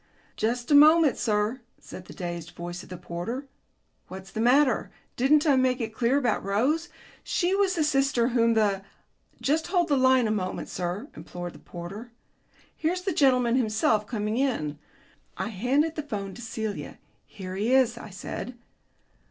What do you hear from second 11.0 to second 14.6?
implored the porter. "Here's the gentleman himself coming